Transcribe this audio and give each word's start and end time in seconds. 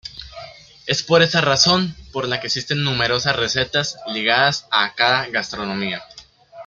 Es 0.87 1.03
por 1.03 1.21
esta 1.21 1.41
razón 1.41 1.95
por 2.11 2.27
la 2.27 2.39
que 2.39 2.47
existen 2.47 2.83
numerosas 2.83 3.35
recetas 3.35 3.99
ligadas 4.07 4.65
a 4.71 4.95
cada 4.95 5.27
gastronomía. 5.27 6.01